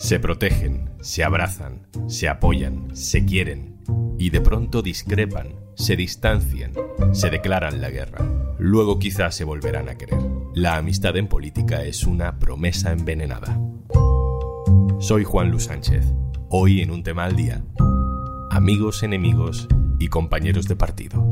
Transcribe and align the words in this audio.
Se 0.00 0.18
protegen, 0.18 0.88
se 1.02 1.24
abrazan, 1.24 1.86
se 2.08 2.26
apoyan, 2.26 2.96
se 2.96 3.26
quieren 3.26 3.76
y 4.18 4.30
de 4.30 4.40
pronto 4.40 4.80
discrepan, 4.80 5.54
se 5.74 5.94
distancian, 5.94 6.72
se 7.12 7.28
declaran 7.28 7.82
la 7.82 7.90
guerra. 7.90 8.26
Luego 8.58 8.98
quizás 8.98 9.34
se 9.34 9.44
volverán 9.44 9.90
a 9.90 9.96
querer. 9.96 10.18
La 10.54 10.76
amistad 10.76 11.18
en 11.18 11.28
política 11.28 11.84
es 11.84 12.04
una 12.04 12.38
promesa 12.38 12.92
envenenada. 12.92 13.60
Soy 15.00 15.22
Juan 15.24 15.50
Luis 15.50 15.64
Sánchez. 15.64 16.06
Hoy 16.48 16.80
en 16.80 16.92
un 16.92 17.02
tema 17.02 17.24
al 17.24 17.36
día. 17.36 17.62
Amigos, 18.50 19.02
enemigos 19.02 19.68
y 19.98 20.08
compañeros 20.08 20.66
de 20.66 20.76
partido. 20.76 21.22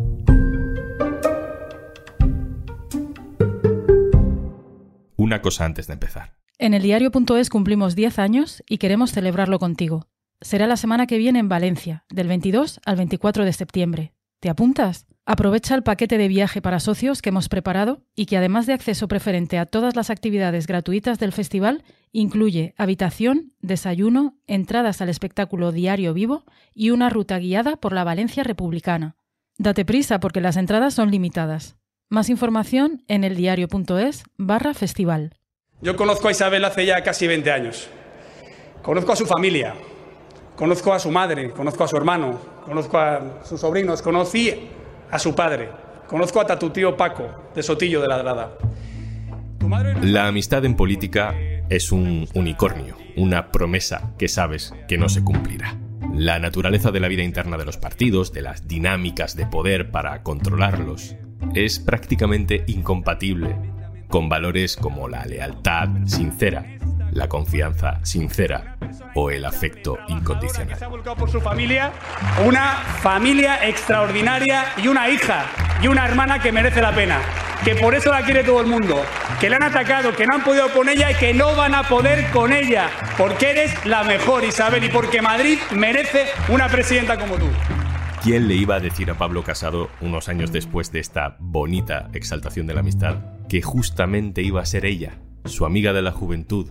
Una 5.17 5.41
cosa 5.41 5.65
antes 5.65 5.87
de 5.87 5.95
empezar. 5.95 6.38
En 6.61 6.75
el 6.75 6.83
diario.es 6.83 7.51
cumplimos 7.51 7.95
10 7.95 8.19
años 8.19 8.65
y 8.69 8.79
queremos 8.79 9.13
celebrarlo 9.13 9.61
contigo. 9.61 10.09
Será 10.41 10.67
la 10.67 10.77
semana 10.77 11.07
que 11.07 11.17
viene 11.17 11.39
en 11.39 11.49
Valencia, 11.49 12.05
del 12.11 12.27
22 12.27 12.81
al 12.85 12.97
24 12.97 13.45
de 13.45 13.53
septiembre. 13.53 14.13
¿Te 14.41 14.51
apuntas? 14.51 15.07
Aprovecha 15.25 15.77
el 15.77 15.85
paquete 15.85 16.19
de 16.19 16.27
viaje 16.27 16.61
para 16.61 16.81
socios 16.81 17.23
que 17.23 17.29
hemos 17.29 17.49
preparado 17.49 18.03
y 18.17 18.27
que 18.27 18.37
además 18.37 18.67
de 18.67 18.73
acceso 18.73 19.07
preferente 19.07 19.57
a 19.57 19.67
todas 19.67 19.95
las 19.95 20.11
actividades 20.11 20.67
gratuitas 20.67 21.21
del 21.21 21.33
festival, 21.33 21.85
incluye 22.11 22.75
habitación, 22.77 23.53
desayuno, 23.61 24.37
entradas 24.49 25.01
al 25.01 25.11
espectáculo 25.11 25.71
diario 25.71 26.13
vivo 26.13 26.45
y 26.75 26.91
una 26.91 27.09
ruta 27.09 27.39
guiada 27.39 27.77
por 27.77 27.93
la 27.93 28.03
Valencia 28.03 28.43
Republicana. 28.43 29.15
Date 29.59 29.85
prisa 29.85 30.19
porque 30.19 30.41
las 30.41 30.57
entradas 30.57 30.95
son 30.95 31.13
limitadas. 31.13 31.77
Más 32.09 32.31
información 32.31 33.05
en 33.07 33.23
eldiario.es 33.23 34.25
barra 34.39 34.75
festival. 34.75 35.38
Yo 35.81 35.95
conozco 35.95 36.27
a 36.27 36.33
Isabel 36.33 36.65
hace 36.65 36.85
ya 36.85 37.05
casi 37.05 37.29
20 37.29 37.53
años. 37.53 37.89
Conozco 38.83 39.13
a 39.13 39.17
su 39.17 39.27
familia, 39.27 39.75
conozco 40.57 40.93
a 40.93 40.99
su 40.99 41.09
madre, 41.13 41.53
conozco 41.53 41.85
a 41.85 41.89
su 41.89 41.97
hermano, 41.97 42.41
conozco 42.65 42.99
a 42.99 43.45
sus 43.45 43.61
sobrinos, 43.61 44.03
conocí 44.03 44.71
a 45.09 45.21
su 45.21 45.37
padre, 45.37 45.69
conozco 46.09 46.41
a 46.41 46.59
tu 46.59 46.71
tío 46.71 46.97
Paco, 46.97 47.51
de 47.55 47.63
Sotillo 47.63 48.01
de 48.03 48.09
la 48.09 48.19
Drada. 48.19 48.59
La 50.03 50.27
amistad 50.27 50.65
en 50.65 50.75
política 50.75 51.37
es 51.69 51.93
un 51.93 52.29
unicornio, 52.35 52.97
una 53.17 53.53
promesa 53.53 54.15
que 54.19 54.27
sabes 54.27 54.75
que 54.89 54.99
no 54.99 55.09
se 55.09 55.23
cumplirá. 55.23 55.77
La 56.13 56.41
naturaleza 56.41 56.91
de 56.91 56.99
la 56.99 57.07
vida 57.07 57.23
interna 57.23 57.57
de 57.57 57.65
los 57.65 57.77
partidos, 57.77 58.33
de 58.33 58.43
las 58.43 58.67
dinámicas 58.67 59.37
de 59.37 59.47
poder 59.47 59.93
para 59.93 60.25
controlarlos, 60.25 61.15
es 61.55 61.79
prácticamente 61.79 62.65
incompatible 62.67 63.55
con 64.09 64.29
valores 64.29 64.77
como 64.77 65.09
la 65.09 65.25
lealtad 65.25 65.89
sincera, 66.07 66.65
la 67.13 67.29
confianza 67.29 68.01
sincera 68.05 68.77
o 69.15 69.31
el 69.31 69.45
afecto 69.45 69.99
incondicional. 70.09 70.77
Se 70.79 70.85
ha 70.85 70.89
volcado 70.89 71.17
por 71.17 71.31
su 71.31 71.41
familia, 71.41 71.93
una 72.45 72.73
familia 73.03 73.67
extraordinaria 73.67 74.65
y 74.77 74.89
una 74.89 75.09
hija 75.09 75.45
y 75.83 75.89
una 75.89 76.07
hermana 76.07 76.41
que 76.41 76.53
merece 76.53 76.81
la 76.81 76.95
pena, 76.95 77.21
que 77.65 77.75
por 77.75 77.95
eso 77.95 78.11
la 78.11 78.23
quiere 78.23 78.45
todo 78.45 78.61
el 78.61 78.67
mundo, 78.67 79.03
que 79.41 79.51
la 79.51 79.57
han 79.57 79.65
atacado, 79.65 80.15
que 80.15 80.27
no 80.27 80.35
han 80.35 80.45
podido 80.45 80.69
con 80.73 80.89
ella 80.89 81.11
y 81.11 81.15
que 81.15 81.35
no 81.35 81.55
van 81.55 81.75
a 81.75 81.83
poder 81.83 82.31
con 82.31 82.53
ella, 82.53 82.89
porque 83.17 83.51
eres 83.51 83.87
la 83.87 84.05
mejor 84.05 84.45
Isabel 84.45 84.85
y 84.85 84.89
porque 84.89 85.21
Madrid 85.23 85.59
merece 85.73 86.27
una 86.49 86.69
presidenta 86.69 87.19
como 87.19 87.37
tú. 87.37 87.47
¿Quién 88.23 88.49
le 88.49 88.55
iba 88.55 88.77
a 88.77 88.81
decir 88.81 89.11
a 89.11 89.15
Pablo 89.15 89.45
Casado, 89.45 89.91
unos 90.01 90.29
años 90.29 90.51
después 90.51 90.91
de 90.91 90.99
esta 90.99 91.37
bonita 91.39 92.09
exaltación 92.13 92.67
de 92.67 92.75
la 92.75 92.81
amistad, 92.81 93.38
que 93.49 93.63
justamente 93.63 94.43
iba 94.43 94.61
a 94.61 94.67
ser 94.67 94.85
ella, 94.85 95.19
su 95.45 95.65
amiga 95.65 95.93
de 95.93 96.03
la 96.03 96.13
juventud, 96.13 96.69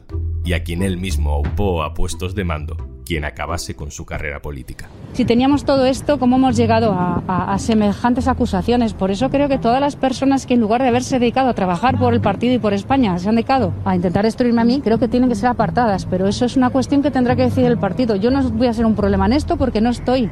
y 0.47 0.53
a 0.53 0.64
quien 0.64 0.81
él 0.81 0.97
mismo 0.97 1.31
aupó 1.31 1.83
a 1.83 1.94
puestos 1.94 2.33
de 2.33 2.45
mando, 2.45 2.78
quien 3.06 3.25
acabase 3.25 3.75
con 3.75 3.92
su 3.92 4.06
carrera 4.06 4.42
política. 4.42 4.87
Si 5.11 5.26
teníamos 5.26 5.66
todo 5.66 5.86
esto, 5.86 6.20
¿cómo 6.20 6.37
hemos 6.37 6.55
llegado 6.55 6.93
a, 6.93 7.21
a, 7.27 7.54
a, 7.54 7.60
semejantes 7.60 8.30
acusaciones? 8.30 8.93
Por 8.93 9.11
eso 9.11 9.30
creo 9.30 9.49
que 9.49 9.58
todas 9.58 9.82
las 9.82 9.98
personas 9.98 10.45
que 10.45 10.54
en 10.54 10.61
lugar 10.61 10.82
de 10.82 10.87
haberse 10.87 11.20
dedicado 11.20 11.49
a 11.49 11.54
trabajar 11.54 11.98
por 11.98 12.14
el 12.14 12.21
partido 12.21 12.54
y 12.54 12.60
por 12.60 12.73
España 12.73 13.17
se 13.17 13.27
han 13.27 13.36
dedicado 13.36 13.73
a 13.83 13.95
intentar 13.95 14.23
destruirme 14.23 14.61
a 14.61 14.66
mí, 14.66 14.80
creo 14.82 14.99
que 14.99 15.08
tienen 15.08 15.27
que 15.27 15.36
ser 15.36 15.49
apartadas. 15.49 16.05
Pero 16.05 16.27
eso 16.27 16.45
es 16.45 16.55
una 16.55 16.70
cuestión 16.70 17.02
que 17.02 17.11
tendrá 17.11 17.36
que 17.36 17.43
decidir 17.43 17.71
el 17.71 17.77
partido. 17.77 18.16
Yo 18.16 18.32
no 18.32 18.42
voy 18.52 18.67
a 18.67 18.73
ser 18.73 18.86
un 18.86 18.95
problema 18.95 19.26
en 19.26 19.33
esto 19.33 19.58
porque 19.58 19.82
no 19.82 19.89
estoy 19.89 20.30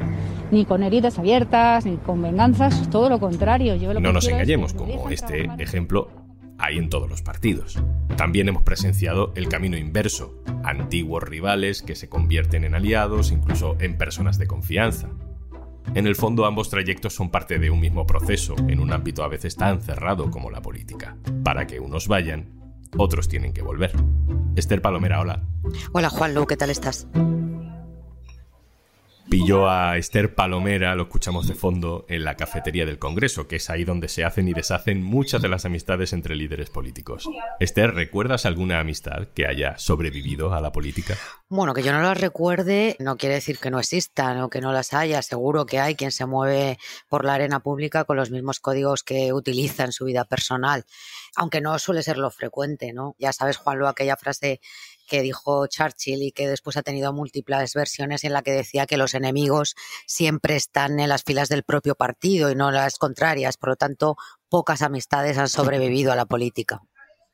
ni 0.50 0.64
con 0.64 0.82
heridas 0.82 1.18
abiertas, 1.18 1.84
ni 1.84 1.96
con 1.96 2.22
venganzas, 2.22 2.88
todo 2.88 3.08
lo 3.10 3.20
contrario. 3.20 3.74
Yo 3.76 3.92
lo 3.92 4.00
no 4.00 4.12
nos 4.12 4.28
engañemos, 4.28 4.72
como 4.72 5.10
este 5.10 5.50
ejemplo 5.58 6.25
hay 6.58 6.78
en 6.78 6.90
todos 6.90 7.08
los 7.08 7.22
partidos. 7.22 7.78
También 8.16 8.48
hemos 8.48 8.62
presenciado 8.62 9.32
el 9.36 9.48
camino 9.48 9.76
inverso, 9.76 10.42
antiguos 10.64 11.22
rivales 11.22 11.82
que 11.82 11.94
se 11.94 12.08
convierten 12.08 12.64
en 12.64 12.74
aliados, 12.74 13.30
incluso 13.30 13.76
en 13.80 13.98
personas 13.98 14.38
de 14.38 14.46
confianza. 14.46 15.08
En 15.94 16.06
el 16.06 16.16
fondo 16.16 16.46
ambos 16.46 16.68
trayectos 16.68 17.14
son 17.14 17.30
parte 17.30 17.58
de 17.58 17.70
un 17.70 17.80
mismo 17.80 18.06
proceso, 18.06 18.56
en 18.68 18.80
un 18.80 18.92
ámbito 18.92 19.22
a 19.22 19.28
veces 19.28 19.56
tan 19.56 19.80
cerrado 19.80 20.30
como 20.30 20.50
la 20.50 20.62
política. 20.62 21.16
Para 21.44 21.66
que 21.66 21.80
unos 21.80 22.08
vayan, 22.08 22.50
otros 22.96 23.28
tienen 23.28 23.52
que 23.52 23.62
volver. 23.62 23.92
Esther 24.56 24.82
Palomera, 24.82 25.20
hola. 25.20 25.44
Hola 25.92 26.10
Juanlu, 26.10 26.46
¿qué 26.46 26.56
tal 26.56 26.70
estás? 26.70 27.06
Pilló 29.28 29.68
a 29.68 29.96
Esther 29.96 30.36
Palomera, 30.36 30.94
lo 30.94 31.04
escuchamos 31.04 31.48
de 31.48 31.54
fondo, 31.54 32.06
en 32.08 32.22
la 32.22 32.36
cafetería 32.36 32.86
del 32.86 33.00
Congreso, 33.00 33.48
que 33.48 33.56
es 33.56 33.68
ahí 33.70 33.84
donde 33.84 34.08
se 34.08 34.24
hacen 34.24 34.46
y 34.46 34.52
deshacen 34.52 35.02
muchas 35.02 35.42
de 35.42 35.48
las 35.48 35.64
amistades 35.64 36.12
entre 36.12 36.36
líderes 36.36 36.70
políticos. 36.70 37.28
Esther, 37.58 37.94
¿recuerdas 37.94 38.46
alguna 38.46 38.78
amistad 38.78 39.26
que 39.34 39.46
haya 39.46 39.76
sobrevivido 39.78 40.54
a 40.54 40.60
la 40.60 40.70
política? 40.70 41.16
Bueno, 41.48 41.74
que 41.74 41.82
yo 41.82 41.92
no 41.92 42.02
las 42.02 42.20
recuerde 42.20 42.96
no 43.00 43.16
quiere 43.16 43.36
decir 43.36 43.58
que 43.58 43.70
no 43.70 43.80
existan 43.80 44.40
o 44.42 44.48
que 44.48 44.60
no 44.60 44.72
las 44.72 44.94
haya. 44.94 45.20
Seguro 45.22 45.66
que 45.66 45.80
hay 45.80 45.96
quien 45.96 46.12
se 46.12 46.26
mueve 46.26 46.78
por 47.08 47.24
la 47.24 47.34
arena 47.34 47.60
pública 47.60 48.04
con 48.04 48.16
los 48.16 48.30
mismos 48.30 48.60
códigos 48.60 49.02
que 49.02 49.32
utiliza 49.32 49.84
en 49.84 49.92
su 49.92 50.04
vida 50.04 50.24
personal, 50.24 50.84
aunque 51.34 51.60
no 51.60 51.76
suele 51.80 52.04
ser 52.04 52.18
lo 52.18 52.30
frecuente, 52.30 52.92
¿no? 52.92 53.16
Ya 53.18 53.32
sabes, 53.32 53.56
Juanlo, 53.56 53.88
aquella 53.88 54.16
frase 54.16 54.60
que 55.06 55.22
dijo 55.22 55.66
Churchill 55.66 56.22
y 56.22 56.32
que 56.32 56.48
después 56.48 56.76
ha 56.76 56.82
tenido 56.82 57.12
múltiples 57.12 57.74
versiones 57.74 58.24
en 58.24 58.32
la 58.32 58.42
que 58.42 58.52
decía 58.52 58.86
que 58.86 58.96
los 58.96 59.14
enemigos 59.14 59.74
siempre 60.06 60.56
están 60.56 61.00
en 61.00 61.08
las 61.08 61.22
filas 61.22 61.48
del 61.48 61.62
propio 61.62 61.94
partido 61.94 62.50
y 62.50 62.54
no 62.54 62.70
las 62.70 62.98
contrarias. 62.98 63.56
Por 63.56 63.70
lo 63.70 63.76
tanto, 63.76 64.16
pocas 64.48 64.82
amistades 64.82 65.38
han 65.38 65.48
sobrevivido 65.48 66.12
a 66.12 66.16
la 66.16 66.26
política. 66.26 66.82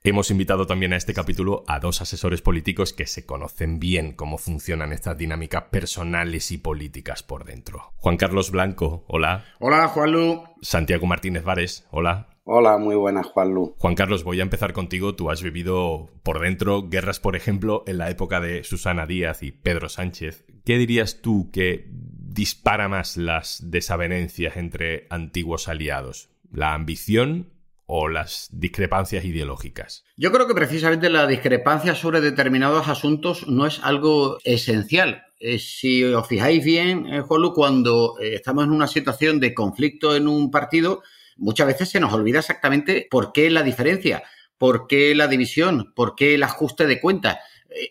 Hemos 0.04 0.32
invitado 0.32 0.66
también 0.66 0.92
a 0.92 0.96
este 0.96 1.14
capítulo 1.14 1.62
a 1.68 1.78
dos 1.78 2.02
asesores 2.02 2.42
políticos 2.42 2.92
que 2.92 3.06
se 3.06 3.24
conocen 3.24 3.78
bien 3.78 4.14
cómo 4.14 4.36
funcionan 4.36 4.92
estas 4.92 5.16
dinámicas 5.16 5.66
personales 5.70 6.50
y 6.50 6.58
políticas 6.58 7.22
por 7.22 7.44
dentro. 7.44 7.92
Juan 7.98 8.16
Carlos 8.16 8.50
Blanco, 8.50 9.04
hola. 9.06 9.44
Hola, 9.60 9.86
Juanlu. 9.86 10.42
Santiago 10.60 11.06
Martínez 11.06 11.44
Vares, 11.44 11.86
hola. 11.92 12.31
Hola, 12.44 12.76
muy 12.76 12.96
buenas, 12.96 13.26
Juanlu. 13.26 13.76
Juan 13.78 13.94
Carlos, 13.94 14.24
voy 14.24 14.40
a 14.40 14.42
empezar 14.42 14.72
contigo. 14.72 15.14
Tú 15.14 15.30
has 15.30 15.42
vivido 15.42 16.10
por 16.24 16.40
dentro 16.40 16.88
guerras, 16.88 17.20
por 17.20 17.36
ejemplo, 17.36 17.84
en 17.86 17.98
la 17.98 18.10
época 18.10 18.40
de 18.40 18.64
Susana 18.64 19.06
Díaz 19.06 19.44
y 19.44 19.52
Pedro 19.52 19.88
Sánchez. 19.88 20.44
¿Qué 20.64 20.76
dirías 20.76 21.20
tú 21.22 21.50
que 21.52 21.86
dispara 21.88 22.88
más 22.88 23.16
las 23.16 23.70
desavenencias 23.70 24.56
entre 24.56 25.06
antiguos 25.08 25.68
aliados? 25.68 26.30
¿La 26.50 26.74
ambición 26.74 27.52
o 27.86 28.08
las 28.08 28.48
discrepancias 28.50 29.24
ideológicas? 29.24 30.04
Yo 30.16 30.32
creo 30.32 30.48
que 30.48 30.54
precisamente 30.54 31.10
la 31.10 31.28
discrepancia 31.28 31.94
sobre 31.94 32.20
determinados 32.20 32.88
asuntos 32.88 33.46
no 33.46 33.66
es 33.66 33.78
algo 33.84 34.38
esencial. 34.42 35.26
Eh, 35.38 35.60
si 35.60 36.02
os 36.02 36.26
fijáis 36.26 36.64
bien, 36.64 37.06
eh, 37.06 37.20
Juanlu, 37.20 37.52
cuando 37.52 38.18
eh, 38.18 38.34
estamos 38.34 38.64
en 38.64 38.72
una 38.72 38.88
situación 38.88 39.38
de 39.38 39.54
conflicto 39.54 40.16
en 40.16 40.26
un 40.26 40.50
partido, 40.50 41.02
muchas 41.42 41.66
veces 41.66 41.90
se 41.90 42.00
nos 42.00 42.12
olvida 42.12 42.38
exactamente 42.38 43.06
por 43.10 43.32
qué 43.32 43.50
la 43.50 43.62
diferencia, 43.62 44.22
por 44.56 44.86
qué 44.86 45.14
la 45.14 45.26
división, 45.26 45.92
por 45.94 46.14
qué 46.14 46.34
el 46.34 46.42
ajuste 46.44 46.86
de 46.86 47.00
cuentas. 47.00 47.38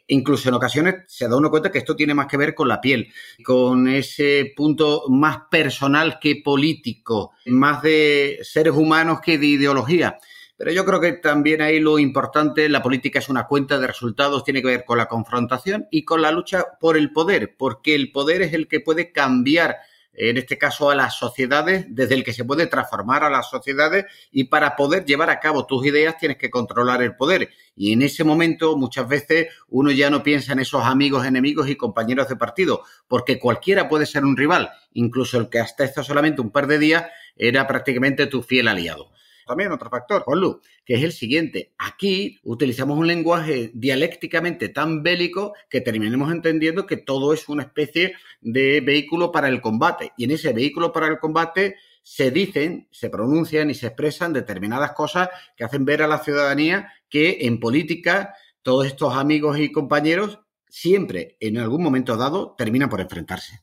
Incluso 0.08 0.48
en 0.48 0.56
ocasiones 0.56 0.96
se 1.08 1.28
da 1.28 1.36
uno 1.36 1.50
cuenta 1.50 1.72
que 1.72 1.80
esto 1.80 1.96
tiene 1.96 2.14
más 2.14 2.28
que 2.28 2.38
ver 2.38 2.56
con 2.56 2.68
la 2.68 2.80
piel, 2.80 3.12
con 3.44 3.88
ese 3.88 4.54
punto 4.56 5.04
más 5.10 5.40
personal 5.50 6.18
que 6.20 6.42
político, 6.44 7.34
más 7.48 7.82
de 7.82 8.40
seres 8.42 8.74
humanos 8.74 9.20
que 9.22 9.38
de 9.38 9.48
ideología. 9.48 10.18
Pero 10.56 10.72
yo 10.72 10.86
creo 10.86 11.02
que 11.02 11.14
también 11.14 11.62
ahí 11.62 11.80
lo 11.80 11.98
importante, 11.98 12.70
la 12.70 12.84
política 12.84 13.20
es 13.20 13.28
una 13.30 13.48
cuenta 13.48 13.80
de 13.80 13.88
resultados, 13.88 14.44
tiene 14.44 14.62
que 14.62 14.68
ver 14.68 14.86
con 14.86 14.98
la 15.00 15.08
confrontación 15.08 15.88
y 15.90 16.06
con 16.06 16.22
la 16.22 16.32
lucha 16.32 16.64
por 16.80 16.96
el 16.96 17.12
poder, 17.12 17.56
porque 17.58 17.96
el 17.96 18.12
poder 18.12 18.44
es 18.44 18.54
el 18.54 18.68
que 18.68 18.80
puede 18.80 19.12
cambiar 19.12 19.78
en 20.14 20.38
este 20.38 20.58
caso 20.58 20.90
a 20.90 20.96
las 20.96 21.16
sociedades, 21.16 21.86
desde 21.90 22.16
el 22.16 22.24
que 22.24 22.34
se 22.34 22.44
puede 22.44 22.68
transformar 22.68 23.24
a 23.24 23.30
las 23.30 23.50
sociedades 23.50 24.06
y 24.32 24.46
para 24.46 24.76
poder 24.76 25.06
llevar 25.06 25.30
a 25.30 25.40
cabo 25.40 25.66
tus 25.66 25.86
ideas 25.86 26.18
tienes 26.18 26.38
que 26.38 26.50
controlar 26.50 27.02
el 27.02 27.16
poder. 27.16 27.50
Y 27.76 27.94
en 27.94 28.02
ese 28.02 28.24
momento 28.24 28.78
muchas 28.78 29.08
veces 29.08 29.48
uno 29.70 29.92
ya 29.92 30.10
no 30.10 30.24
piensa 30.24 30.54
en 30.54 30.60
esos 30.60 30.84
amigos, 30.84 31.26
enemigos 31.26 31.70
y 31.70 31.76
compañeros 31.76 32.28
de 32.28 32.36
partido, 32.36 32.84
porque 33.08 33.40
cualquiera 33.40 33.88
puede 33.88 34.06
ser 34.06 34.26
un 34.26 34.38
rival, 34.38 34.70
incluso 34.94 35.38
el 35.38 35.50
que 35.50 35.60
hasta 35.60 35.86
esto 35.86 36.04
solamente 36.04 36.42
un 36.42 36.52
par 36.52 36.68
de 36.68 36.80
días 36.80 37.06
era 37.36 37.68
prácticamente 37.68 38.28
tu 38.28 38.44
fiel 38.44 38.68
aliado. 38.68 39.12
También 39.46 39.72
otro 39.72 39.90
factor, 39.90 40.24
Juanlu, 40.24 40.62
que 40.86 40.96
es 40.96 41.04
el 41.04 41.12
siguiente. 41.12 41.74
Aquí 41.78 42.40
utilizamos 42.44 42.98
un 42.98 43.08
lenguaje 43.08 43.72
dialécticamente 43.74 44.70
tan 44.70 45.04
bélico 45.04 45.54
que 45.70 45.82
terminemos 45.82 46.32
entendiendo 46.32 46.86
que 46.86 46.98
todo 46.98 47.34
es 47.34 47.50
una 47.50 47.64
especie 47.64 48.14
de 48.42 48.82
vehículo 48.82 49.32
para 49.32 49.48
el 49.48 49.62
combate. 49.62 50.12
Y 50.18 50.26
en 50.26 50.32
ese 50.32 50.54
vehículo 50.54 50.92
para 50.92 51.08
el 51.08 51.20
combate 51.20 51.76
se 52.04 52.32
dicen, 52.32 52.88
se 52.92 53.10
pronuncian 53.10 53.70
y 53.70 53.76
se 53.76 53.88
expresan 53.88 54.34
determinadas 54.34 54.94
cosas 54.94 55.30
que 55.56 55.64
hacen 55.64 55.86
ver 55.86 56.02
a 56.02 56.08
la 56.08 56.20
ciudadanía 56.20 56.92
que 57.10 57.40
en 57.42 57.60
política 57.60 58.34
todos 58.62 58.86
estos 58.86 59.16
amigos 59.16 59.60
y 59.60 59.72
compañeros 59.72 60.40
siempre, 60.68 61.36
en 61.40 61.58
algún 61.58 61.84
momento 61.84 62.16
dado, 62.18 62.56
terminan 62.58 62.90
por 62.90 63.02
enfrentarse. 63.02 63.62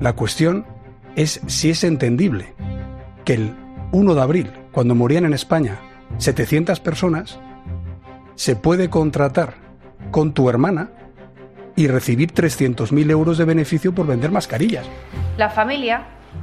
La 0.00 0.12
cuestión 0.14 0.66
es 1.16 1.40
si 1.46 1.70
es 1.70 1.84
entendible 1.84 2.54
que 3.24 3.34
el 3.34 3.54
1 3.92 4.14
de 4.14 4.22
abril, 4.22 4.52
cuando 4.72 4.94
morían 4.94 5.24
en 5.24 5.32
España 5.32 5.78
700 6.18 6.80
personas, 6.80 7.38
se 8.34 8.56
puede 8.56 8.90
contratar 8.90 9.54
con 10.10 10.34
tu 10.34 10.48
hermana 10.48 10.90
y 11.76 11.88
recibir 11.88 12.32
300.000 12.32 13.10
euros 13.10 13.38
de 13.38 13.44
beneficio 13.44 13.94
por 13.94 14.06
vender 14.06 14.30
mascarillas. 14.30 14.86
La 15.36 15.50
familia 15.50 16.02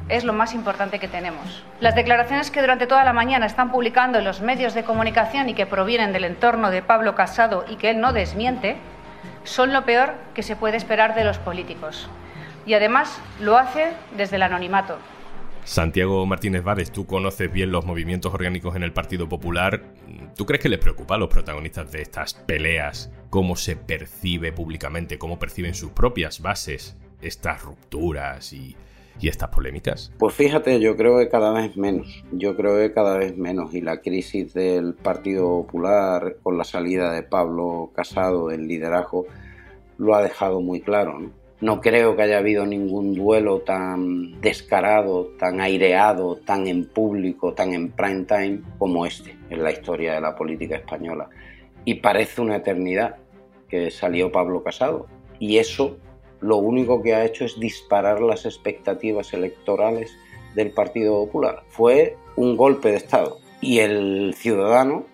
es 0.09 0.23
lo 0.23 0.33
más 0.33 0.53
importante 0.53 0.99
que 0.99 1.07
tenemos. 1.07 1.63
Las 1.79 1.95
declaraciones 1.95 2.51
que 2.51 2.61
durante 2.61 2.87
toda 2.87 3.03
la 3.03 3.13
mañana 3.13 3.45
están 3.45 3.71
publicando 3.71 4.19
en 4.19 4.25
los 4.25 4.41
medios 4.41 4.73
de 4.73 4.83
comunicación 4.83 5.49
y 5.49 5.53
que 5.53 5.65
provienen 5.65 6.13
del 6.13 6.25
entorno 6.25 6.69
de 6.69 6.81
Pablo 6.81 7.15
Casado 7.15 7.65
y 7.69 7.75
que 7.75 7.89
él 7.89 7.99
no 7.99 8.13
desmiente, 8.13 8.77
son 9.43 9.73
lo 9.73 9.85
peor 9.85 10.13
que 10.33 10.43
se 10.43 10.55
puede 10.55 10.77
esperar 10.77 11.15
de 11.15 11.23
los 11.23 11.37
políticos. 11.37 12.09
Y 12.65 12.73
además 12.73 13.21
lo 13.39 13.57
hace 13.57 13.93
desde 14.17 14.35
el 14.35 14.43
anonimato. 14.43 14.97
Santiago 15.63 16.25
Martínez 16.25 16.63
Várez, 16.63 16.91
tú 16.91 17.05
conoces 17.05 17.51
bien 17.51 17.71
los 17.71 17.85
movimientos 17.85 18.33
orgánicos 18.33 18.75
en 18.75 18.83
el 18.83 18.93
Partido 18.93 19.29
Popular. 19.29 19.83
¿Tú 20.35 20.45
crees 20.45 20.61
que 20.61 20.69
les 20.69 20.79
preocupa 20.79 21.15
a 21.15 21.17
los 21.17 21.29
protagonistas 21.29 21.91
de 21.91 22.01
estas 22.01 22.33
peleas 22.33 23.11
cómo 23.29 23.55
se 23.55 23.75
percibe 23.75 24.51
públicamente, 24.51 25.19
cómo 25.19 25.37
perciben 25.37 25.75
sus 25.75 25.91
propias 25.91 26.41
bases 26.41 26.97
estas 27.21 27.61
rupturas 27.63 28.53
y, 28.53 28.75
estas 29.21 29.49
polémicas? 29.49 30.11
Pues 30.17 30.33
fíjate, 30.33 30.79
yo 30.79 30.97
creo 30.97 31.19
que 31.19 31.29
cada 31.29 31.51
vez 31.51 31.77
menos. 31.77 32.23
Yo 32.31 32.57
creo 32.57 32.77
que 32.77 32.91
cada 32.91 33.19
vez 33.19 33.37
menos. 33.37 33.71
Y 33.75 33.81
la 33.81 34.01
crisis 34.01 34.51
del 34.55 34.95
Partido 34.95 35.45
Popular 35.47 36.37
con 36.41 36.57
la 36.57 36.63
salida 36.63 37.11
de 37.11 37.21
Pablo 37.21 37.91
Casado 37.95 38.47
del 38.47 38.67
liderazgo 38.67 39.27
lo 39.99 40.15
ha 40.15 40.23
dejado 40.23 40.59
muy 40.59 40.81
claro. 40.81 41.19
¿no? 41.19 41.40
No 41.61 41.79
creo 41.79 42.15
que 42.15 42.23
haya 42.23 42.39
habido 42.39 42.65
ningún 42.65 43.13
duelo 43.13 43.59
tan 43.59 44.41
descarado, 44.41 45.27
tan 45.37 45.61
aireado, 45.61 46.37
tan 46.37 46.67
en 46.67 46.85
público, 46.85 47.53
tan 47.53 47.73
en 47.75 47.91
prime 47.91 48.25
time 48.25 48.61
como 48.79 49.05
este 49.05 49.37
en 49.51 49.63
la 49.63 49.71
historia 49.71 50.13
de 50.13 50.21
la 50.21 50.35
política 50.35 50.77
española. 50.77 51.29
Y 51.85 51.95
parece 51.95 52.41
una 52.41 52.55
eternidad 52.55 53.17
que 53.69 53.91
salió 53.91 54.31
Pablo 54.31 54.63
Casado. 54.63 55.05
Y 55.37 55.59
eso 55.59 55.97
lo 56.39 56.57
único 56.57 57.03
que 57.03 57.13
ha 57.13 57.25
hecho 57.25 57.45
es 57.45 57.59
disparar 57.59 58.21
las 58.21 58.45
expectativas 58.45 59.31
electorales 59.31 60.17
del 60.55 60.71
Partido 60.71 61.13
Popular. 61.25 61.61
Fue 61.69 62.17
un 62.35 62.57
golpe 62.57 62.89
de 62.89 62.97
Estado. 62.97 63.37
Y 63.61 63.79
el 63.79 64.33
ciudadano 64.35 65.05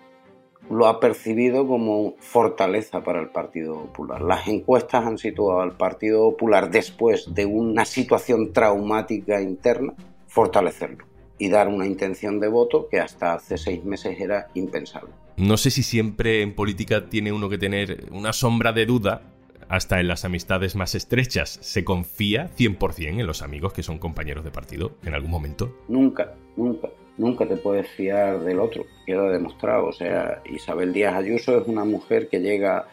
lo 0.70 0.86
ha 0.86 1.00
percibido 1.00 1.66
como 1.66 2.14
fortaleza 2.18 3.02
para 3.02 3.20
el 3.20 3.28
Partido 3.28 3.74
Popular. 3.86 4.20
Las 4.22 4.48
encuestas 4.48 5.06
han 5.06 5.18
situado 5.18 5.60
al 5.60 5.76
Partido 5.76 6.30
Popular 6.30 6.70
después 6.70 7.34
de 7.34 7.46
una 7.46 7.84
situación 7.84 8.52
traumática 8.52 9.40
interna, 9.40 9.94
fortalecerlo 10.26 11.04
y 11.38 11.48
dar 11.48 11.68
una 11.68 11.86
intención 11.86 12.40
de 12.40 12.48
voto 12.48 12.88
que 12.90 13.00
hasta 13.00 13.34
hace 13.34 13.58
seis 13.58 13.84
meses 13.84 14.20
era 14.20 14.48
impensable. 14.54 15.10
No 15.36 15.56
sé 15.56 15.70
si 15.70 15.82
siempre 15.82 16.42
en 16.42 16.54
política 16.54 17.08
tiene 17.08 17.32
uno 17.32 17.48
que 17.48 17.58
tener 17.58 18.06
una 18.10 18.32
sombra 18.32 18.72
de 18.72 18.86
duda, 18.86 19.22
hasta 19.68 20.00
en 20.00 20.08
las 20.08 20.24
amistades 20.24 20.76
más 20.76 20.94
estrechas. 20.94 21.58
¿Se 21.60 21.84
confía 21.84 22.50
100% 22.56 23.20
en 23.20 23.26
los 23.26 23.42
amigos 23.42 23.74
que 23.74 23.82
son 23.82 23.98
compañeros 23.98 24.42
de 24.42 24.50
partido 24.50 24.92
en 25.04 25.12
algún 25.14 25.30
momento? 25.30 25.76
Nunca, 25.88 26.34
nunca 26.56 26.88
nunca 27.18 27.46
te 27.46 27.56
puedes 27.56 27.88
fiar 27.88 28.40
del 28.40 28.60
otro, 28.60 28.84
queda 29.04 29.30
demostrado. 29.30 29.86
O 29.86 29.92
sea, 29.92 30.42
Isabel 30.46 30.92
Díaz 30.92 31.14
Ayuso 31.14 31.58
es 31.58 31.68
una 31.68 31.84
mujer 31.84 32.28
que 32.28 32.40
llega 32.40 32.86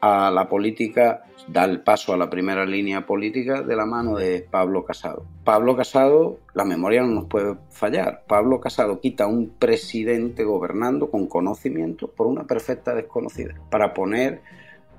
a 0.00 0.30
la 0.30 0.48
política, 0.48 1.24
da 1.48 1.64
el 1.64 1.80
paso 1.80 2.12
a 2.12 2.16
la 2.16 2.30
primera 2.30 2.64
línea 2.64 3.04
política 3.06 3.62
de 3.62 3.76
la 3.76 3.84
mano 3.84 4.16
de 4.16 4.46
Pablo 4.48 4.84
Casado. 4.84 5.24
Pablo 5.44 5.76
Casado, 5.76 6.38
la 6.54 6.64
memoria 6.64 7.02
no 7.02 7.08
nos 7.08 7.24
puede 7.24 7.56
fallar. 7.70 8.22
Pablo 8.26 8.60
Casado 8.60 9.00
quita 9.00 9.24
a 9.24 9.28
un 9.28 9.50
presidente 9.50 10.44
gobernando 10.44 11.10
con 11.10 11.26
conocimiento 11.26 12.08
por 12.08 12.26
una 12.26 12.44
perfecta 12.44 12.94
desconocida, 12.94 13.54
para 13.70 13.92
poner 13.92 14.40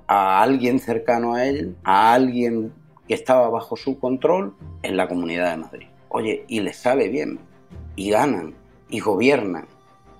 a 0.06 0.42
alguien 0.42 0.80
cercano 0.80 1.34
a 1.34 1.46
él, 1.46 1.76
a 1.84 2.12
alguien 2.12 2.72
que 3.08 3.14
estaba 3.14 3.48
bajo 3.48 3.76
su 3.76 3.98
control 3.98 4.54
en 4.82 4.96
la 4.96 5.08
Comunidad 5.08 5.52
de 5.52 5.56
Madrid. 5.56 5.86
Oye, 6.08 6.44
y 6.48 6.60
le 6.60 6.72
sale 6.72 7.08
bien, 7.08 7.38
y 8.00 8.08
ganan, 8.08 8.54
y 8.88 9.00
gobiernan. 9.00 9.68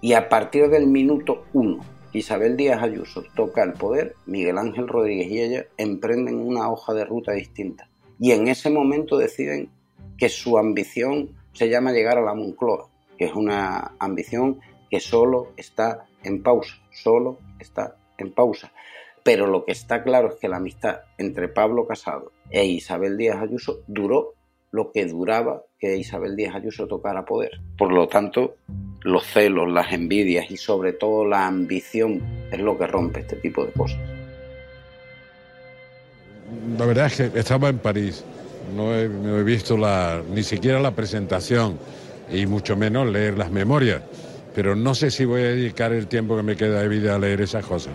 Y 0.02 0.12
a 0.12 0.28
partir 0.28 0.68
del 0.68 0.86
minuto 0.86 1.46
uno, 1.54 1.80
Isabel 2.12 2.54
Díaz 2.54 2.82
Ayuso 2.82 3.22
toca 3.34 3.62
el 3.62 3.72
poder, 3.72 4.16
Miguel 4.26 4.58
Ángel 4.58 4.86
Rodríguez 4.86 5.28
y 5.28 5.40
ella 5.40 5.64
emprenden 5.78 6.46
una 6.46 6.70
hoja 6.70 6.92
de 6.92 7.06
ruta 7.06 7.32
distinta. 7.32 7.88
Y 8.18 8.32
en 8.32 8.48
ese 8.48 8.68
momento 8.68 9.16
deciden 9.16 9.70
que 10.18 10.28
su 10.28 10.58
ambición 10.58 11.30
se 11.54 11.70
llama 11.70 11.92
llegar 11.92 12.18
a 12.18 12.22
la 12.22 12.34
Moncloa, 12.34 12.90
que 13.16 13.24
es 13.24 13.34
una 13.34 13.94
ambición 13.98 14.60
que 14.90 15.00
solo 15.00 15.54
está 15.56 16.04
en 16.22 16.42
pausa, 16.42 16.74
solo 16.90 17.38
está 17.58 17.96
en 18.18 18.30
pausa. 18.34 18.74
Pero 19.24 19.46
lo 19.46 19.64
que 19.64 19.72
está 19.72 20.02
claro 20.02 20.28
es 20.28 20.34
que 20.34 20.48
la 20.48 20.58
amistad 20.58 21.00
entre 21.16 21.48
Pablo 21.48 21.86
Casado 21.86 22.32
e 22.50 22.66
Isabel 22.66 23.16
Díaz 23.16 23.40
Ayuso 23.40 23.80
duró 23.86 24.34
lo 24.70 24.92
que 24.92 25.06
duraba 25.06 25.62
que 25.78 25.96
Isabel 25.96 26.36
Díaz 26.36 26.54
Ayuso 26.54 26.86
tocara 26.86 27.24
poder. 27.24 27.60
Por 27.76 27.92
lo 27.92 28.08
tanto, 28.08 28.56
los 29.02 29.24
celos, 29.26 29.70
las 29.70 29.92
envidias 29.92 30.50
y 30.50 30.56
sobre 30.56 30.92
todo 30.92 31.24
la 31.24 31.46
ambición 31.46 32.22
es 32.52 32.60
lo 32.60 32.78
que 32.78 32.86
rompe 32.86 33.20
este 33.20 33.36
tipo 33.36 33.64
de 33.64 33.72
cosas. 33.72 33.98
La 36.78 36.86
verdad 36.86 37.06
es 37.06 37.16
que 37.16 37.38
estaba 37.38 37.68
en 37.68 37.78
París, 37.78 38.24
no 38.74 38.94
he, 38.94 39.08
no 39.08 39.38
he 39.38 39.44
visto 39.44 39.76
la, 39.76 40.22
ni 40.32 40.42
siquiera 40.42 40.80
la 40.80 40.94
presentación 40.94 41.78
y 42.32 42.46
mucho 42.46 42.76
menos 42.76 43.08
leer 43.08 43.38
las 43.38 43.50
memorias, 43.50 44.02
pero 44.54 44.74
no 44.74 44.94
sé 44.94 45.10
si 45.10 45.24
voy 45.24 45.42
a 45.42 45.48
dedicar 45.48 45.92
el 45.92 46.06
tiempo 46.06 46.36
que 46.36 46.42
me 46.42 46.56
queda 46.56 46.82
de 46.82 46.88
vida 46.88 47.14
a 47.14 47.18
leer 47.18 47.40
esas 47.40 47.64
cosas. 47.64 47.94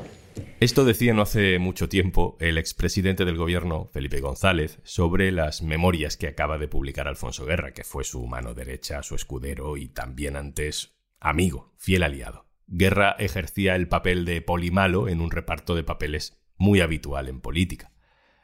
Esto 0.61 0.85
decía 0.85 1.13
no 1.13 1.21
hace 1.21 1.59
mucho 1.59 1.89
tiempo 1.89 2.37
el 2.39 2.57
expresidente 2.57 3.25
del 3.25 3.35
gobierno, 3.35 3.89
Felipe 3.91 4.21
González, 4.21 4.79
sobre 4.83 5.33
las 5.33 5.61
memorias 5.61 6.15
que 6.15 6.27
acaba 6.27 6.57
de 6.57 6.69
publicar 6.69 7.09
Alfonso 7.09 7.45
Guerra, 7.45 7.73
que 7.73 7.83
fue 7.83 8.05
su 8.05 8.25
mano 8.25 8.53
derecha, 8.53 9.03
su 9.03 9.15
escudero 9.15 9.75
y 9.75 9.89
también 9.89 10.37
antes 10.37 10.95
amigo, 11.19 11.73
fiel 11.77 12.03
aliado. 12.03 12.47
Guerra 12.67 13.17
ejercía 13.19 13.75
el 13.75 13.89
papel 13.89 14.23
de 14.23 14.41
polimalo 14.41 15.09
en 15.09 15.19
un 15.19 15.29
reparto 15.29 15.75
de 15.75 15.83
papeles 15.83 16.41
muy 16.55 16.79
habitual 16.79 17.27
en 17.27 17.41
política. 17.41 17.91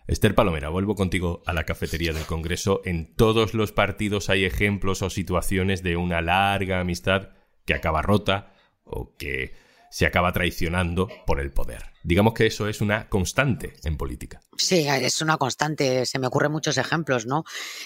Esther 0.06 0.36
Palomera, 0.36 0.68
vuelvo 0.68 0.96
contigo 0.96 1.41
a 1.46 1.53
la 1.53 1.63
cafetería 1.63 2.12
del 2.12 2.25
Congreso. 2.25 2.82
En 2.84 3.15
todos 3.15 3.53
los 3.53 3.72
partidos 3.72 4.30
hay 4.30 4.44
ejemplos 4.44 5.01
o 5.01 5.10
situaciones 5.10 5.82
de 5.82 5.96
una 5.96 6.22
larga 6.22 6.82
amistad 6.82 7.30
que 7.63 7.74
acaba 7.74 8.01
rota 8.01 8.53
o 8.84 9.15
que 9.15 9.53
se 9.91 10.05
acaba 10.05 10.31
traicionando 10.31 11.07
por 11.27 11.39
el 11.39 11.51
poder. 11.51 11.91
Digamos 12.03 12.33
que 12.33 12.48
eso 12.48 12.67
es 12.67 12.81
una 12.81 13.10
constante 13.10 13.74
en 13.83 13.95
política. 13.95 14.41
Sí, 14.57 14.88
es 14.88 15.21
una 15.21 15.38
constante. 15.38 16.07
Se 16.07 16.17
me 16.17 16.27
ocurren 16.27 16.51
muchos 16.51 16.79
ejemplos, 16.79 17.27
¿no? 17.27 17.43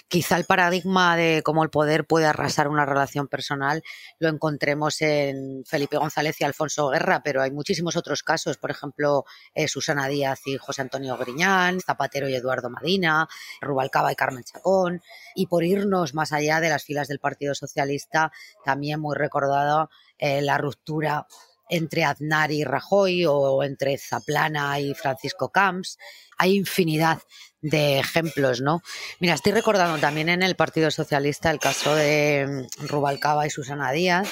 Quizá 0.07 0.37
el 0.37 0.45
paradigma 0.45 1.17
de 1.17 1.41
cómo 1.43 1.63
el 1.63 1.69
poder 1.69 2.05
puede 2.05 2.25
arrasar 2.25 2.69
una 2.69 2.85
relación 2.85 3.27
personal 3.27 3.83
lo 4.19 4.29
encontremos 4.29 5.01
en 5.01 5.63
Felipe 5.65 5.97
González 5.97 6.39
y 6.39 6.43
Alfonso 6.43 6.89
Guerra, 6.89 7.21
pero 7.23 7.41
hay 7.41 7.51
muchísimos 7.51 7.95
otros 7.95 8.23
casos. 8.23 8.57
Por 8.57 8.71
ejemplo, 8.71 9.25
eh, 9.53 9.67
Susana 9.67 10.07
Díaz 10.07 10.41
y 10.45 10.57
José 10.57 10.83
Antonio 10.83 11.17
Griñán, 11.17 11.81
Zapatero 11.81 12.29
y 12.29 12.35
Eduardo 12.35 12.69
Madina, 12.69 13.27
Rubalcaba 13.61 14.11
y 14.11 14.15
Carmen 14.15 14.43
Chacón. 14.43 15.01
Y 15.33 15.47
por 15.47 15.63
irnos 15.63 16.13
más 16.13 16.31
allá 16.31 16.61
de 16.61 16.69
las 16.69 16.83
filas 16.83 17.07
del 17.07 17.19
Partido 17.19 17.55
Socialista, 17.55 18.31
también 18.63 19.01
muy 19.01 19.15
recordada 19.15 19.89
eh, 20.17 20.41
la 20.41 20.57
ruptura 20.57 21.27
entre 21.69 22.03
Aznar 22.03 22.51
y 22.51 22.63
Rajoy 22.63 23.25
o 23.25 23.63
entre 23.63 23.97
Zaplana 23.97 24.79
y 24.79 24.93
Francisco 24.93 25.49
Camps. 25.49 25.97
Hay 26.37 26.55
infinidad 26.55 27.19
de 27.61 27.99
ejemplos, 27.99 28.61
¿no? 28.61 28.81
Mira, 29.19 29.33
estoy 29.33 29.53
recordando 29.53 29.97
también 29.99 30.29
en 30.29 30.43
el 30.43 30.55
Partido 30.55 30.91
Socialista 30.91 31.49
el 31.49 31.59
caso 31.59 31.95
de 31.95 32.67
mm, 32.81 32.87
Rubalcaba 32.87 33.47
y 33.47 33.49
Susana 33.49 33.91
Díaz 33.91 34.27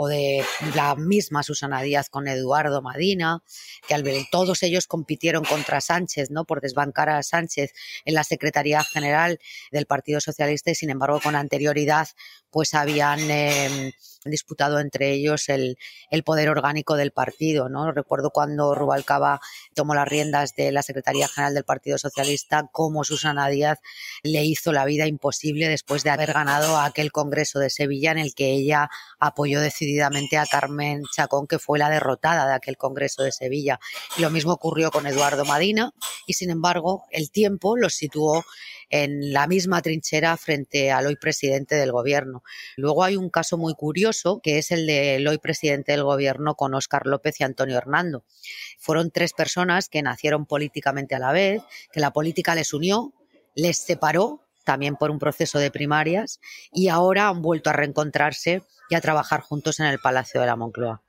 o 0.00 0.06
de 0.06 0.44
la 0.76 0.94
misma 0.94 1.42
Susana 1.42 1.82
Díaz 1.82 2.08
con 2.08 2.28
Eduardo 2.28 2.82
Madina, 2.82 3.42
que 3.88 3.94
al 3.94 4.04
ver 4.04 4.26
todos 4.30 4.62
ellos 4.62 4.86
compitieron 4.86 5.44
contra 5.44 5.80
Sánchez, 5.80 6.30
¿no? 6.30 6.44
Por 6.44 6.60
desbancar 6.60 7.08
a 7.08 7.20
Sánchez 7.24 7.72
en 8.04 8.14
la 8.14 8.22
Secretaría 8.22 8.84
General 8.84 9.40
del 9.72 9.86
Partido 9.86 10.20
Socialista 10.20 10.70
y 10.70 10.76
sin 10.76 10.90
embargo 10.90 11.18
con 11.20 11.34
anterioridad 11.34 12.06
pues 12.50 12.72
habían 12.72 13.18
em, 13.30 13.92
disputado 14.24 14.80
entre 14.80 15.12
ellos 15.12 15.50
el, 15.50 15.76
el, 16.10 16.22
poder 16.22 16.48
orgánico 16.48 16.96
del 16.96 17.10
partido. 17.10 17.68
¿no? 17.68 17.92
Recuerdo 17.92 18.30
cuando 18.30 18.74
Rubalcaba 18.74 19.40
tomó 19.74 19.94
las 19.94 20.08
riendas 20.08 20.54
de 20.54 20.72
la 20.72 20.82
Secretaría 20.82 21.28
General 21.28 21.52
del 21.52 21.64
Partido 21.64 21.98
Socialista, 21.98 22.70
cómo 22.72 23.04
Susana 23.04 23.48
Díaz 23.48 23.80
le 24.22 24.44
hizo 24.44 24.72
la 24.72 24.86
vida 24.86 25.06
imposible 25.06 25.68
después 25.68 26.04
de 26.04 26.10
haber 26.10 26.32
ganado 26.32 26.78
aquel 26.78 27.12
Congreso 27.12 27.58
de 27.58 27.68
Sevilla 27.68 28.12
en 28.12 28.18
el 28.18 28.34
que 28.34 28.52
ella 28.52 28.88
apoyó 29.18 29.60
decididamente 29.60 29.87
a 30.00 30.46
Carmen 30.50 31.02
Chacón, 31.14 31.46
que 31.46 31.58
fue 31.58 31.78
la 31.78 31.90
derrotada 31.90 32.46
de 32.46 32.54
aquel 32.54 32.76
Congreso 32.76 33.22
de 33.22 33.32
Sevilla. 33.32 33.80
Y 34.16 34.22
lo 34.22 34.30
mismo 34.30 34.52
ocurrió 34.52 34.90
con 34.90 35.06
Eduardo 35.06 35.44
Madina 35.44 35.92
y, 36.26 36.34
sin 36.34 36.50
embargo, 36.50 37.04
el 37.10 37.30
tiempo 37.30 37.76
los 37.76 37.94
situó 37.94 38.44
en 38.90 39.32
la 39.32 39.46
misma 39.46 39.82
trinchera 39.82 40.36
frente 40.36 40.90
al 40.90 41.06
hoy 41.06 41.16
presidente 41.16 41.74
del 41.74 41.92
gobierno. 41.92 42.42
Luego 42.76 43.04
hay 43.04 43.16
un 43.16 43.28
caso 43.30 43.58
muy 43.58 43.74
curioso 43.74 44.40
que 44.42 44.58
es 44.58 44.70
el 44.70 44.86
del 44.86 45.26
hoy 45.26 45.38
presidente 45.38 45.92
del 45.92 46.04
gobierno 46.04 46.54
con 46.54 46.74
Óscar 46.74 47.06
López 47.06 47.40
y 47.40 47.44
Antonio 47.44 47.76
Hernando. 47.76 48.24
Fueron 48.78 49.10
tres 49.10 49.32
personas 49.32 49.88
que 49.88 50.02
nacieron 50.02 50.46
políticamente 50.46 51.14
a 51.14 51.18
la 51.18 51.32
vez, 51.32 51.62
que 51.92 52.00
la 52.00 52.12
política 52.12 52.54
les 52.54 52.72
unió, 52.72 53.12
les 53.54 53.78
separó 53.78 54.48
también 54.64 54.96
por 54.96 55.10
un 55.10 55.18
proceso 55.18 55.58
de 55.58 55.70
primarias 55.70 56.40
y 56.72 56.88
ahora 56.88 57.28
han 57.28 57.40
vuelto 57.40 57.70
a 57.70 57.72
reencontrarse 57.72 58.62
y 58.88 58.94
a 58.94 59.00
trabajar 59.00 59.40
juntos 59.40 59.80
en 59.80 59.86
el 59.86 59.98
Palacio 59.98 60.40
de 60.40 60.46
la 60.46 60.56
Moncloa. 60.56 61.02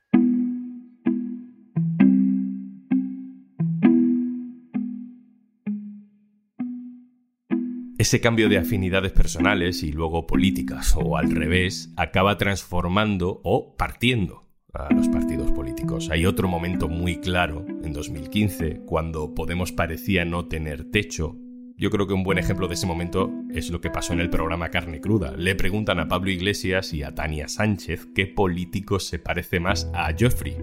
Ese 8.00 8.22
cambio 8.22 8.48
de 8.48 8.56
afinidades 8.56 9.12
personales 9.12 9.82
y 9.82 9.92
luego 9.92 10.26
políticas, 10.26 10.96
o 10.96 11.18
al 11.18 11.30
revés, 11.30 11.92
acaba 11.96 12.38
transformando 12.38 13.42
o 13.44 13.76
partiendo 13.76 14.48
a 14.72 14.90
los 14.94 15.08
partidos 15.08 15.52
políticos. 15.52 16.08
Hay 16.10 16.24
otro 16.24 16.48
momento 16.48 16.88
muy 16.88 17.20
claro, 17.20 17.66
en 17.68 17.92
2015, 17.92 18.80
cuando 18.86 19.34
Podemos 19.34 19.72
parecía 19.72 20.24
no 20.24 20.48
tener 20.48 20.90
techo. 20.90 21.36
Yo 21.80 21.88
creo 21.88 22.06
que 22.06 22.12
un 22.12 22.24
buen 22.24 22.36
ejemplo 22.36 22.68
de 22.68 22.74
ese 22.74 22.86
momento 22.86 23.32
es 23.54 23.70
lo 23.70 23.80
que 23.80 23.88
pasó 23.88 24.12
en 24.12 24.20
el 24.20 24.28
programa 24.28 24.68
Carne 24.68 25.00
Cruda. 25.00 25.32
Le 25.34 25.54
preguntan 25.54 25.98
a 25.98 26.08
Pablo 26.08 26.30
Iglesias 26.30 26.92
y 26.92 27.02
a 27.02 27.14
Tania 27.14 27.48
Sánchez 27.48 28.06
qué 28.14 28.26
político 28.26 29.00
se 29.00 29.18
parece 29.18 29.60
más 29.60 29.90
a 29.94 30.12
Joffrey 30.12 30.58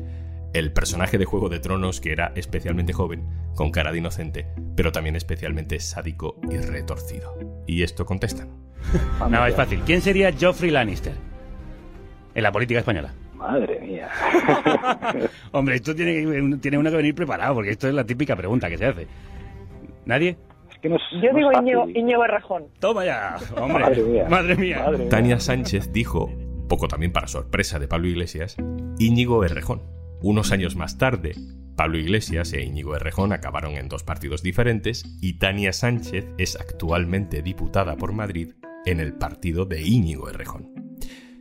el 0.53 0.71
personaje 0.73 1.17
de 1.17 1.25
Juego 1.25 1.49
de 1.49 1.59
Tronos 1.59 2.01
que 2.01 2.11
era 2.11 2.33
especialmente 2.35 2.93
joven, 2.93 3.25
con 3.55 3.71
cara 3.71 3.91
de 3.91 3.97
inocente, 3.97 4.45
pero 4.75 4.91
también 4.91 5.15
especialmente 5.15 5.79
sádico 5.79 6.39
y 6.51 6.57
retorcido. 6.57 7.35
Y 7.65 7.81
esto 7.81 8.05
contestan. 8.05 8.49
no, 9.27 9.43
es 9.47 9.55
fácil. 9.55 9.81
¿Quién 9.87 10.01
sería 10.01 10.31
Geoffrey 10.31 10.69
Lannister? 10.69 11.13
En 12.35 12.43
la 12.43 12.51
política 12.51 12.81
española. 12.81 13.11
Madre 13.33 13.79
mía. 13.79 14.11
Hombre, 15.51 15.77
esto 15.77 15.95
tiene, 15.95 16.57
tiene 16.59 16.77
uno 16.77 16.91
que 16.91 16.97
venir 16.97 17.15
preparado, 17.15 17.55
porque 17.55 17.71
esto 17.71 17.87
es 17.87 17.95
la 17.95 18.03
típica 18.03 18.35
pregunta 18.35 18.69
que 18.69 18.77
se 18.77 18.85
hace. 18.85 19.07
¿Nadie? 20.05 20.37
Yo 20.83 21.33
digo 21.33 21.51
Iñigo, 21.93 22.25
Errejón. 22.25 22.65
Toma 22.79 23.05
ya, 23.05 23.37
hombre. 23.59 24.25
Madre 24.29 24.55
mía. 24.55 24.85
Tania 25.09 25.39
Sánchez 25.39 25.91
dijo, 25.91 26.31
poco 26.67 26.87
también 26.87 27.11
para 27.11 27.27
sorpresa 27.27 27.79
de 27.79 27.87
Pablo 27.87 28.07
Iglesias, 28.07 28.57
Íñigo 28.99 29.43
Errejón. 29.43 29.81
Unos 30.21 30.51
años 30.51 30.75
más 30.75 30.97
tarde, 30.97 31.35
Pablo 31.75 31.97
Iglesias 31.99 32.53
e 32.53 32.63
Íñigo 32.63 32.95
Errejón 32.95 33.33
acabaron 33.33 33.75
en 33.75 33.87
dos 33.87 34.03
partidos 34.03 34.41
diferentes 34.41 35.05
y 35.21 35.37
Tania 35.37 35.73
Sánchez 35.73 36.25
es 36.37 36.59
actualmente 36.59 37.41
diputada 37.41 37.95
por 37.97 38.13
Madrid 38.13 38.53
en 38.85 38.99
el 38.99 39.13
partido 39.13 39.65
de 39.65 39.81
Íñigo 39.81 40.29
Errejón. 40.29 40.87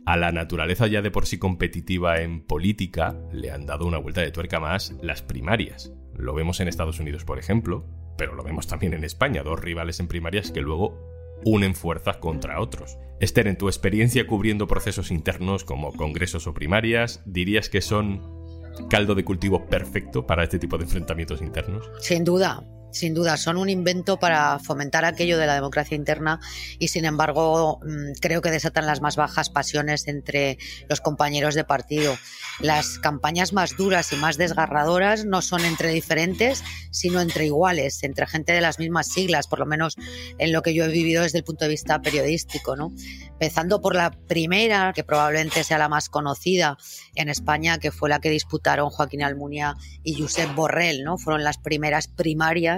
A 0.05 0.15
la 0.15 0.31
naturaleza 0.31 0.87
ya 0.87 1.01
de 1.01 1.11
por 1.11 1.25
sí 1.25 1.37
competitiva 1.37 2.21
en 2.21 2.45
política 2.45 3.15
le 3.33 3.51
han 3.51 3.65
dado 3.65 3.85
una 3.85 3.97
vuelta 3.97 4.21
de 4.21 4.31
tuerca 4.31 4.59
más 4.59 4.95
las 5.01 5.21
primarias. 5.21 5.91
Lo 6.15 6.33
vemos 6.33 6.59
en 6.59 6.67
Estados 6.67 6.99
Unidos, 6.99 7.25
por 7.25 7.39
ejemplo, 7.39 7.85
pero 8.17 8.35
lo 8.35 8.43
vemos 8.43 8.67
también 8.67 8.93
en 8.93 9.03
España, 9.03 9.43
dos 9.43 9.59
rivales 9.59 9.99
en 9.99 10.07
primarias 10.07 10.51
que 10.51 10.61
luego 10.61 10.97
unen 11.45 11.75
fuerzas 11.75 12.17
contra 12.17 12.59
otros. 12.59 12.97
Esther, 13.19 13.47
en 13.47 13.57
tu 13.57 13.67
experiencia 13.67 14.27
cubriendo 14.27 14.67
procesos 14.67 15.11
internos 15.11 15.63
como 15.63 15.93
congresos 15.93 16.47
o 16.47 16.53
primarias, 16.53 17.21
¿dirías 17.25 17.69
que 17.69 17.81
son 17.81 18.21
caldo 18.89 19.15
de 19.15 19.23
cultivo 19.23 19.65
perfecto 19.65 20.25
para 20.27 20.43
este 20.43 20.59
tipo 20.59 20.77
de 20.77 20.83
enfrentamientos 20.83 21.41
internos? 21.41 21.89
Sin 21.99 22.23
duda, 22.23 22.63
sin 22.91 23.13
duda, 23.13 23.37
son 23.37 23.57
un 23.57 23.69
invento 23.69 24.17
para 24.17 24.59
fomentar 24.59 25.05
aquello 25.05 25.37
de 25.37 25.45
la 25.45 25.55
democracia 25.55 25.95
interna 25.95 26.39
y 26.79 26.87
sin 26.87 27.05
embargo 27.05 27.79
mm, 27.83 28.19
creo 28.21 28.41
que 28.41 28.51
desatan 28.51 28.85
las 28.85 29.01
más 29.01 29.15
bajas 29.15 29.49
pasiones 29.49 30.07
entre 30.07 30.57
los 30.89 31.01
compañeros 31.01 31.55
de 31.55 31.63
partido. 31.63 32.17
Las 32.59 32.97
campañas 32.97 33.53
más 33.53 33.77
duras 33.77 34.11
y 34.13 34.15
más 34.15 34.37
desgarradoras 34.37 35.25
no 35.25 35.41
son 35.41 35.63
entre 35.63 35.91
diferentes, 35.91 36.63
sino 36.91 37.21
entre 37.21 37.45
iguales, 37.45 38.01
entre 38.03 38.25
gente 38.25 38.53
de 38.53 38.61
las 38.61 38.79
mismas 38.79 39.07
siglas, 39.07 39.47
por 39.47 39.59
lo 39.59 39.65
menos 39.65 39.95
en 40.39 40.51
lo 40.51 40.63
que 40.63 40.73
yo 40.73 40.85
he 40.85 40.87
vivido 40.87 41.23
desde 41.23 41.37
el 41.37 41.43
punto 41.43 41.65
de 41.65 41.69
vista 41.69 42.01
periodístico. 42.01 42.75
¿no? 42.75 42.91
Empezando 43.27 43.79
por 43.81 43.95
la 43.95 44.11
primera, 44.11 44.91
que 44.93 45.03
probablemente 45.03 45.63
sea 45.63 45.77
la 45.77 45.89
más 45.89 46.09
conocida 46.09 46.77
en 47.13 47.29
España, 47.29 47.77
que 47.77 47.91
fue 47.91 48.09
la 48.09 48.19
que 48.19 48.31
disputaron 48.31 48.89
Joaquín 48.89 49.21
Almunia 49.21 49.75
y 50.03 50.19
Josep 50.19 50.55
Borrell. 50.55 51.03
¿no? 51.03 51.17
Fueron 51.19 51.43
las 51.43 51.59
primeras 51.59 52.07
primarias 52.07 52.76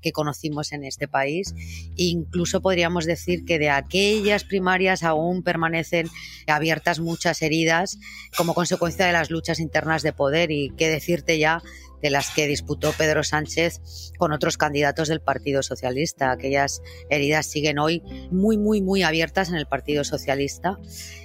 que 0.00 0.12
conocimos 0.12 0.72
en 0.72 0.84
este 0.84 1.08
país. 1.08 1.54
Incluso 1.96 2.60
podríamos 2.60 3.04
decir 3.04 3.44
que 3.44 3.58
de 3.58 3.70
aquellas 3.70 4.44
primarias 4.44 5.02
aún 5.02 5.42
permanecen 5.42 6.08
abiertas 6.46 7.00
muchas 7.00 7.42
heridas 7.42 7.98
como 8.36 8.54
consecuencia 8.54 9.06
de 9.06 9.12
las 9.12 9.30
luchas 9.30 9.60
internas 9.60 10.02
de 10.02 10.12
poder 10.12 10.50
y 10.50 10.70
qué 10.76 10.88
decirte 10.88 11.38
ya 11.38 11.62
de 12.02 12.10
las 12.10 12.30
que 12.30 12.46
disputó 12.46 12.92
Pedro 12.92 13.24
Sánchez 13.24 13.80
con 14.18 14.32
otros 14.32 14.56
candidatos 14.56 15.08
del 15.08 15.20
Partido 15.20 15.62
Socialista. 15.62 16.30
Aquellas 16.30 16.82
heridas 17.10 17.46
siguen 17.46 17.78
hoy 17.78 18.02
muy, 18.30 18.56
muy, 18.56 18.80
muy 18.80 19.02
abiertas 19.02 19.48
en 19.48 19.56
el 19.56 19.66
Partido 19.66 20.04
Socialista 20.04 20.78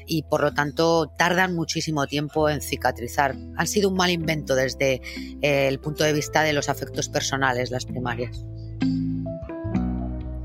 y 0.05 0.23
por 0.23 0.41
lo 0.41 0.53
tanto 0.53 1.11
tardan 1.17 1.55
muchísimo 1.55 2.07
tiempo 2.07 2.49
en 2.49 2.61
cicatrizar. 2.61 3.35
Han 3.57 3.67
sido 3.67 3.89
un 3.89 3.95
mal 3.95 4.11
invento 4.11 4.55
desde 4.55 5.01
eh, 5.41 5.67
el 5.67 5.79
punto 5.79 6.03
de 6.03 6.13
vista 6.13 6.43
de 6.43 6.53
los 6.53 6.69
afectos 6.69 7.09
personales, 7.09 7.71
las 7.71 7.85
primarias. 7.85 8.43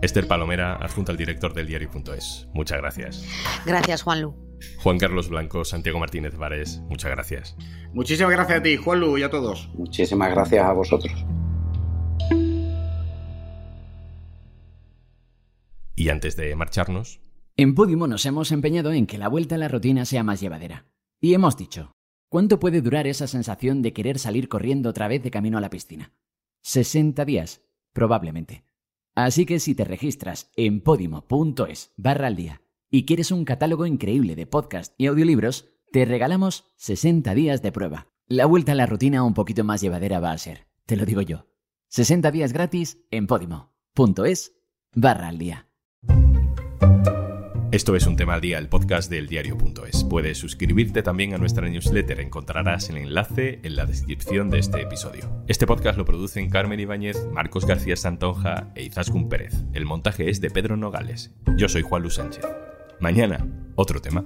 Esther 0.00 0.28
Palomera, 0.28 0.76
adjunta 0.76 1.12
al 1.12 1.18
director 1.18 1.52
del 1.54 1.66
diario.es. 1.66 2.48
Muchas 2.52 2.78
gracias. 2.78 3.24
Gracias, 3.66 4.02
Juanlu. 4.02 4.47
Juan 4.82 4.98
Carlos 4.98 5.28
Blanco, 5.28 5.64
Santiago 5.64 5.98
Martínez 5.98 6.36
Vares, 6.36 6.80
muchas 6.88 7.10
gracias. 7.10 7.56
Muchísimas 7.92 8.32
gracias 8.32 8.60
a 8.60 8.62
ti, 8.62 8.76
Juanlu, 8.76 9.18
y 9.18 9.22
a 9.22 9.30
todos. 9.30 9.70
Muchísimas 9.74 10.30
gracias 10.30 10.64
a 10.64 10.72
vosotros. 10.72 11.12
Y 15.96 16.08
antes 16.10 16.36
de 16.36 16.54
marcharnos... 16.54 17.20
En 17.56 17.74
Podimo 17.74 18.06
nos 18.06 18.24
hemos 18.24 18.52
empeñado 18.52 18.92
en 18.92 19.06
que 19.06 19.18
la 19.18 19.28
vuelta 19.28 19.56
a 19.56 19.58
la 19.58 19.66
rutina 19.66 20.04
sea 20.04 20.22
más 20.22 20.40
llevadera. 20.40 20.86
Y 21.20 21.34
hemos 21.34 21.56
dicho, 21.56 21.90
¿cuánto 22.28 22.60
puede 22.60 22.82
durar 22.82 23.08
esa 23.08 23.26
sensación 23.26 23.82
de 23.82 23.92
querer 23.92 24.20
salir 24.20 24.48
corriendo 24.48 24.90
otra 24.90 25.08
vez 25.08 25.24
de 25.24 25.32
camino 25.32 25.58
a 25.58 25.60
la 25.60 25.70
piscina? 25.70 26.12
60 26.62 27.24
días, 27.24 27.62
probablemente. 27.92 28.64
Así 29.16 29.44
que 29.44 29.58
si 29.58 29.74
te 29.74 29.84
registras 29.84 30.52
en 30.54 30.80
podimo.es 30.80 31.92
barra 31.96 32.28
al 32.28 32.36
día 32.36 32.62
y 32.90 33.04
quieres 33.04 33.30
un 33.30 33.44
catálogo 33.44 33.86
increíble 33.86 34.36
de 34.36 34.46
podcast 34.46 34.94
y 34.98 35.06
audiolibros, 35.06 35.70
te 35.92 36.04
regalamos 36.04 36.64
60 36.76 37.34
días 37.34 37.62
de 37.62 37.72
prueba. 37.72 38.08
La 38.26 38.46
vuelta 38.46 38.72
a 38.72 38.74
la 38.74 38.86
rutina 38.86 39.22
un 39.22 39.34
poquito 39.34 39.64
más 39.64 39.80
llevadera 39.80 40.20
va 40.20 40.32
a 40.32 40.38
ser, 40.38 40.66
te 40.86 40.96
lo 40.96 41.06
digo 41.06 41.22
yo. 41.22 41.46
60 41.88 42.30
días 42.30 42.52
gratis 42.52 42.98
en 43.10 43.26
podimo.es 43.26 44.52
barra 44.94 45.28
al 45.28 45.38
día. 45.38 45.68
Esto 47.70 47.94
es 47.96 48.06
un 48.06 48.16
tema 48.16 48.32
al 48.32 48.40
día, 48.40 48.56
el 48.56 48.70
podcast 48.70 49.10
del 49.10 49.26
diario.es. 49.26 50.04
Puedes 50.04 50.38
suscribirte 50.38 51.02
también 51.02 51.34
a 51.34 51.38
nuestra 51.38 51.68
newsletter, 51.68 52.18
encontrarás 52.20 52.88
el 52.88 52.96
enlace 52.96 53.60
en 53.62 53.76
la 53.76 53.84
descripción 53.84 54.48
de 54.48 54.58
este 54.58 54.80
episodio. 54.80 55.44
Este 55.48 55.66
podcast 55.66 55.98
lo 55.98 56.06
producen 56.06 56.48
Carmen 56.48 56.80
Ibáñez, 56.80 57.28
Marcos 57.30 57.66
García 57.66 57.96
Santonja 57.96 58.72
e 58.74 58.84
Izaskun 58.84 59.28
Pérez. 59.28 59.64
El 59.74 59.84
montaje 59.84 60.30
es 60.30 60.40
de 60.40 60.50
Pedro 60.50 60.78
Nogales. 60.78 61.34
Yo 61.56 61.68
soy 61.68 61.82
Juan 61.82 62.00
Luis 62.00 62.14
Sánchez. 62.14 62.46
Mañana, 63.00 63.46
otro 63.76 64.00
tema. 64.00 64.24